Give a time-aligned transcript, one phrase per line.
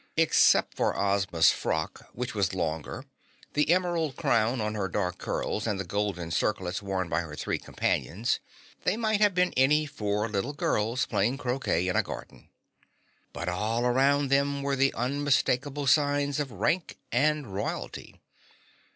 [0.17, 3.05] Except for Ozma's frock, which was longer,
[3.53, 7.59] the emerald crown on her dark curls, and the golden circlets worn by her three
[7.59, 8.39] companions,
[8.83, 12.49] they might have been any four little girls playing croquet in a garden.
[13.31, 14.31] But all around
[14.63, 18.19] were the unmistakable signs of rank and royalty.